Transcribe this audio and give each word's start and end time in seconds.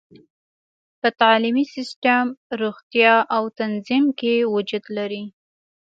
په 1.01 1.09
تعلیمي 1.21 1.65
سیستم، 1.75 2.25
روغتیا 2.61 3.13
او 3.35 3.43
تنظیم 3.59 4.05
کې 4.19 4.33
وجود 4.53 4.85
لري. 4.97 5.23